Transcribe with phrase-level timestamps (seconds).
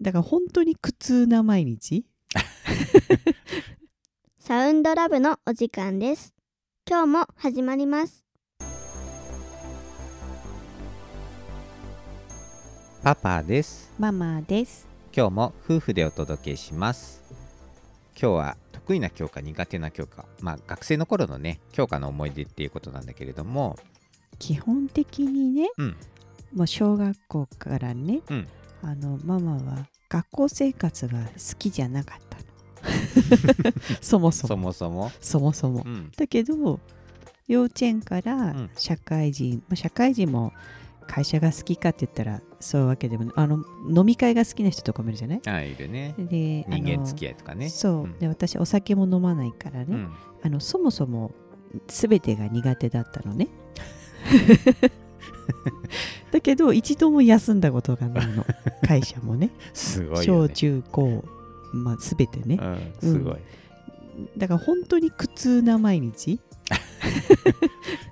[0.00, 2.06] だから本当に苦痛な毎日？
[4.38, 6.32] サウンドラブのお時間です。
[6.88, 8.24] 今日も始まります。
[13.02, 13.92] パパです。
[13.98, 14.88] ママです。
[15.14, 17.22] 今日も夫婦でお届けします。
[18.18, 23.78] 今日は得意な教科苦手な教科まあ学生の頃のね教科の思い出っていうことなんだけれども。
[24.38, 25.96] 基本的にね、うん。
[26.54, 28.48] もう小学校からね、うん。
[28.82, 31.24] あのママは学校生活が好
[31.58, 32.44] きじゃなかったの。
[34.02, 34.48] そもそも。
[34.48, 35.10] そもそも？
[35.20, 35.82] そもそも。
[35.86, 36.10] うん。
[36.16, 36.80] だけど
[37.48, 38.70] 幼稚園からうん。
[38.76, 40.52] 社会人、まあ社会人も
[41.06, 45.40] 会社が好きかって言ったらそういうわけでもあの飲み会が好きな人とかもいるじゃない？
[45.46, 46.14] あいるね。
[46.18, 47.68] で人間付きき合いとかね。
[47.68, 48.18] そう、うん。
[48.18, 50.12] で私お酒も飲まないからね、うん。
[50.42, 51.32] あのそもそも
[51.86, 53.48] 全てが苦手だったのね
[56.30, 58.46] だけど一度も休んだことがないの。
[58.86, 59.50] 会社もね。
[59.72, 61.24] すごいよ小ね中高、
[61.72, 62.58] まあ、全てね。
[62.60, 63.08] うん。
[63.08, 63.36] すごい。
[64.36, 66.40] だから本当に苦痛な毎日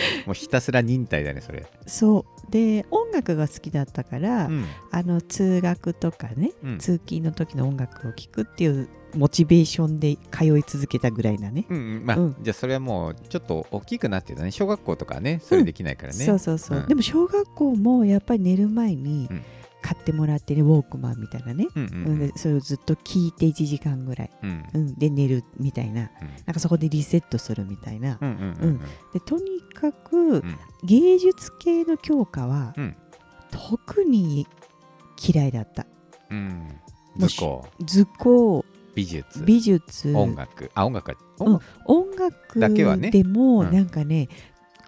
[0.26, 1.66] もうひたすら忍耐だねそれ。
[1.86, 2.50] そう。
[2.50, 4.64] で音楽が好きだったから、うん。
[4.90, 6.78] あの通学とかねうん。
[6.78, 11.66] 通勤の時の音楽を聴くっていうモチベーションで通い続けたぐらいなね。
[11.68, 12.02] うんうん。
[12.04, 12.36] まあ、うん。
[12.40, 14.50] じゃあそれはもうちょっと大きくなってたね。
[14.50, 16.86] 小学校とかはねそれできないからね、そうそうそう、うん。
[16.86, 19.42] でも小学校もやっぱり寝る前にうん
[19.82, 22.16] 買ってもらってねウォークマンみたいなね、うんううん。
[22.16, 24.64] んでそれをずっと聞いて1時間ぐらい、うん。
[24.74, 26.10] うん、で寝るみたいな。
[26.20, 26.28] うん。
[26.46, 28.80] なんかそこでリセットするみたいな、うんうんうん
[29.12, 30.58] でとにかくうん。
[30.84, 32.96] 芸術系の教科はうん。
[33.50, 34.46] 特に
[35.22, 35.86] 嫌いだった。
[36.30, 36.68] うん。
[37.18, 37.64] 図工。
[37.84, 38.64] 図工。
[38.94, 39.42] 美術。
[39.44, 40.12] 美術。
[40.14, 40.70] 音楽。
[40.74, 41.60] あ音楽はうん。
[41.84, 43.10] 音楽だけはね。
[43.10, 43.72] でもうん。
[43.72, 44.28] なんかね、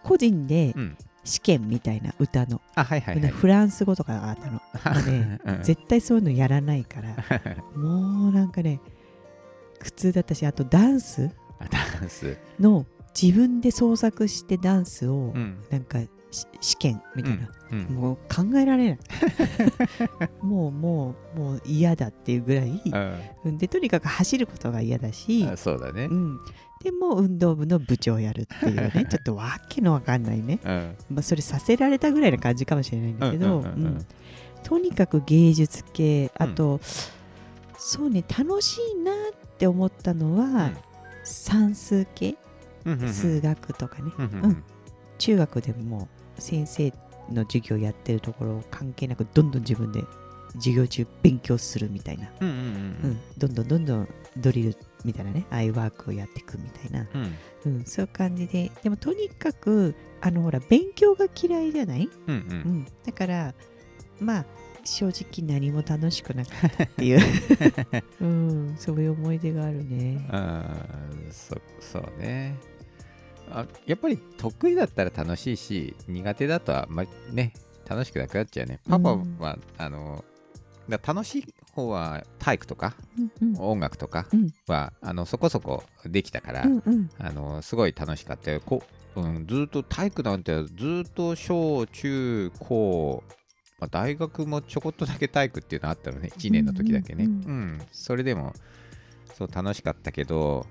[0.03, 3.31] 個人でうん試験みたいな歌の、あはいはいはい。
[3.31, 5.03] フランス語とかがあったの。
[5.03, 5.63] ね うん。
[5.63, 7.15] 絶対そういうのやらないから
[7.77, 8.81] もうなんかね
[9.81, 12.37] 苦痛だったしあとダンスあダンス。
[12.59, 12.87] の
[13.21, 15.59] 自分で創作してダンスをうん。
[15.71, 18.99] なんかし試験みたいな、うんもう考えられない。
[20.43, 22.83] もうもうもう嫌だっていうぐらい、
[23.45, 23.59] うん。
[23.59, 26.05] でとにかく走ることが嫌だし、あそうだね。
[26.05, 26.39] うん、
[26.83, 29.07] でも運動部の部長をやるっていうね。
[29.11, 30.97] ちょっとわけのわかんないね、うん。
[31.11, 33.87] まあ、それさせられたぐらいな感じかもしれないんだけど、うんうんうんうん。
[33.87, 34.07] うん。
[34.63, 36.31] とにかく芸術系。
[36.39, 36.81] あと、
[37.77, 39.17] そうね楽しいなっ
[39.59, 40.73] て思ったのは、
[41.25, 42.37] 算数系。
[42.85, 44.65] うんうん数学とかね、うんうんうん。
[45.19, 46.93] 中学でももう先生
[47.31, 50.03] の授業やってるところ関係なくどんどん自分で
[50.55, 52.59] 授業中勉強するみたいな、うんうんう
[53.09, 55.45] ん、どんどんどんどんドリルみたいなね。
[55.51, 57.37] ああいうワークをやっていくみたいな、うん。
[57.67, 58.71] うん、そういう感じで。
[58.83, 63.55] でもとにかくあのほら勉強が嫌いじゃない、うんううんん、だから
[64.21, 64.45] まあ
[64.85, 67.21] 正直何も楽しくなかったっていう、
[68.21, 70.27] うん、そういう思い出があるね。
[70.31, 72.57] あーそそうね
[73.51, 77.53] あやっぱり得意だったら楽しいし苦手だとあんまりね
[77.89, 78.81] 楽しくなくなっちゃうね。
[78.89, 79.59] パパは、うん。
[79.79, 80.25] あの
[80.89, 82.95] だ楽しい方は体育とか
[83.41, 83.61] うんうん。
[83.61, 84.51] 音楽とかうん。
[84.67, 87.11] は、あのそこそこできたから、うんうん。
[87.19, 88.61] あのすごい楽しかったよ。
[88.65, 88.83] こ、
[89.17, 93.25] うん、ずっと体育なんてずっと小中高、
[93.81, 96.31] まあ、大学もちょこっとだけ体育っていうのあったのね。
[96.37, 97.25] 1年の時だけね。
[97.25, 97.35] ううん
[97.79, 98.53] ん、それでも
[99.35, 100.67] そう楽しかったけど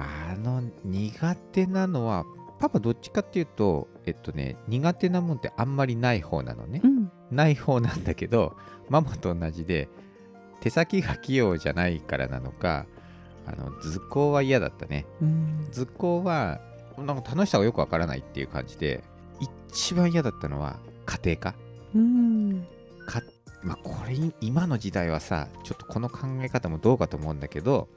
[0.00, 2.24] あの苦手なのは
[2.58, 7.10] パパどっちかっていうとえっとね苦手なもんってあんまりない方なのね、うん。
[7.30, 8.56] ない方なんだけど
[8.88, 9.88] ママと同じで
[10.60, 12.86] 手先が器用じゃないからなのか
[13.46, 15.06] あの図工は嫌だったね。
[15.22, 15.68] うん。
[15.72, 16.60] 図工は
[16.98, 19.02] なんか楽しさがよくわからないっていう感じで
[19.70, 21.54] 一番嫌だったのは家庭科。
[21.94, 22.66] うん。
[23.06, 23.22] か
[23.62, 27.88] まあこれ今の時代はさちょっとこの考え方もどうかと思うんだけど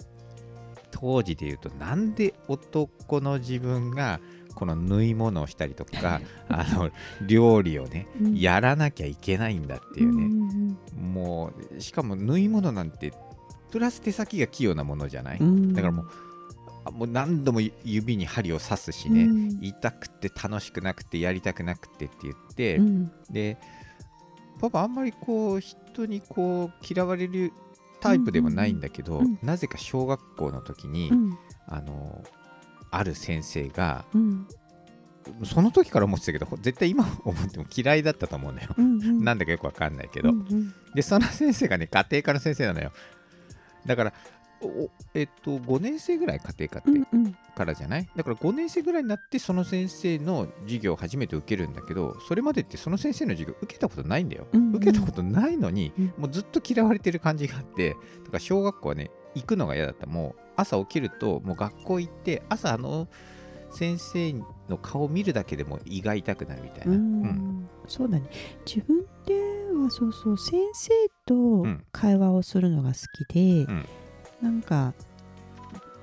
[0.94, 4.20] 当時で言うとなんで男の自分が
[4.54, 6.92] この縫い物をしたりとか あの
[7.26, 8.36] 料理をねうん。
[8.36, 10.78] やらなきゃいけないんだっていうね、ん。
[11.14, 13.12] もうしかも縫い物なんて
[13.72, 15.74] プラス手先が器用なものじゃない、うん。
[15.74, 16.08] だからもう
[16.86, 19.60] あもう何度も指に針を刺すしね、うん。
[19.62, 23.12] 痛くて楽しくなくてやりたくなくてって言って、うん。
[23.32, 23.58] で
[24.62, 27.52] パパあんまりこう人にこう嫌われる
[28.04, 31.38] タイプでもないんだけど、うんうんなぜか小学校の時に、うん。
[31.66, 32.22] あの
[32.92, 34.48] ある先生がうん。
[35.46, 39.24] その時から思ってたけど絶対今思っても嫌いだったと思うんだよ、うんうん。
[39.24, 40.74] なんだかよくわかんないけど、うんうん。
[40.94, 42.92] でその先生がね家庭科の先生なのよ。
[43.86, 44.43] だからお
[45.14, 47.36] えっと5年生ぐらい家庭科ってうんうん。
[47.56, 48.10] からじゃない？
[48.16, 54.76] だから5年生ぐらいになってその先生の授業を初めて受けるんだけどそれまでってその先生の授業受けたことないんだよ、うんうん。
[54.76, 56.06] 受けたことないのに、うん。
[56.18, 58.00] もうずっと嫌われてる感じがあってだか
[58.34, 60.08] ら小学校はね行くのが嫌だった。
[60.08, 63.08] もう朝起きるともう学校行って朝あの
[63.72, 64.34] 先生
[64.70, 67.00] の顔見るだけでも胃が痛くなるみたいうな、ん。
[67.00, 67.70] うん。
[67.88, 68.30] そうだね。
[68.66, 69.34] 自分で
[69.84, 70.92] はそうそう先生
[71.26, 71.84] とん。
[71.92, 73.86] 会話をするのが好きで、ん
[74.44, 74.94] なんか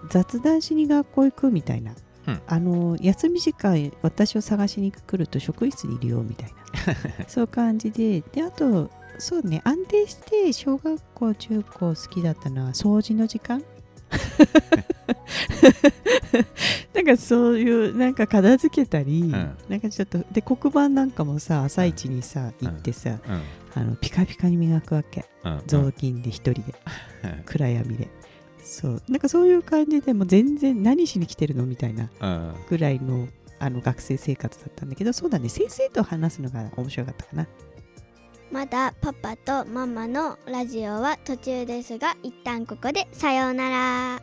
[0.08, 1.92] 雑談しに学校行くみたいな、
[2.26, 2.40] うん。
[2.46, 6.54] あの休み時間私を探しに来ると職員室にいるよみたい
[7.18, 7.24] な。
[7.28, 8.22] そういう感じで。
[8.32, 13.62] であとそうね安定して小学校中高好きだったのは掃除の時間
[17.16, 19.30] かそういうなんか片付けたり、ん。
[19.30, 22.68] なんかちょっとで黒板なんかもさ朝一にさ、うん。
[22.68, 23.42] 行ってさうん。
[23.74, 25.24] あのピカピカに磨くわけ。
[25.44, 25.62] うん。
[25.66, 26.62] 雑巾で一人で。
[27.24, 27.42] うん。
[27.44, 28.08] 暗闇で。
[28.62, 29.02] そう。
[29.08, 32.54] なんかそういう感じでもう全然何しに来てるのみたいなうん。
[32.68, 33.28] ぐらいの
[33.58, 35.48] あの学生生活だったんだけどそうだね。
[35.48, 37.46] 先生と話すのが面白かったかな。
[38.50, 44.22] まだパパとママのラジオは途中ですが一旦ここでさようなら